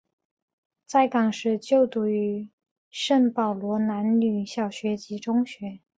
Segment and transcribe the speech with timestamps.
[0.87, 2.49] 在港时就读于
[2.89, 5.81] 圣保罗男女小学及中学。